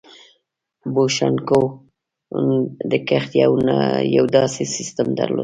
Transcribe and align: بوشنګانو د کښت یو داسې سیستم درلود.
بوشنګانو 0.93 1.61
د 2.91 2.93
کښت 3.07 3.31
یو 4.15 4.25
داسې 4.37 4.63
سیستم 4.75 5.07
درلود. 5.17 5.39